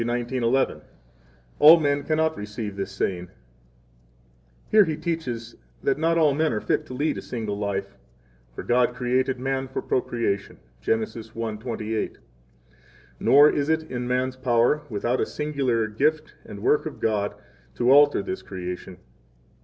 [0.03, 0.81] 19:11:
[1.59, 3.29] All men cannot receive this saying,
[4.71, 7.95] where He teaches that not all men are fit to lead a single life;
[8.55, 11.01] for God created man for procreation, Gen.
[11.01, 12.09] 1:28.
[12.13, 12.19] 6
[13.19, 17.35] Nor is it in man's power, without a singular gift and work of God,
[17.75, 18.97] to alter this creation.